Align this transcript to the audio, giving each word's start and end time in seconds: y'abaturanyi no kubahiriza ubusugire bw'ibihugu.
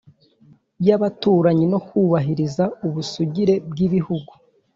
y'abaturanyi 0.87 1.65
no 1.73 1.79
kubahiriza 1.87 2.63
ubusugire 2.87 3.53
bw'ibihugu. 3.69 4.31